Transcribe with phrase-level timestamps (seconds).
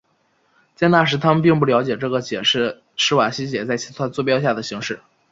[0.73, 4.99] 在那时他们并不了解这个解是史瓦西解在其他座标下的形式。